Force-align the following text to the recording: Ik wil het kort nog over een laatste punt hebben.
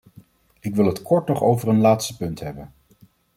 Ik 0.59 0.75
wil 0.75 0.85
het 0.85 1.01
kort 1.01 1.27
nog 1.27 1.41
over 1.43 1.67
een 1.67 1.79
laatste 1.81 2.17
punt 2.17 2.39
hebben. 2.39 2.73